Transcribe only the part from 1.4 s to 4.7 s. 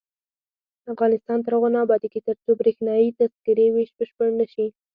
تر هغو نه ابادیږي، ترڅو بریښنايي تذکرې ویش بشپړ نشي.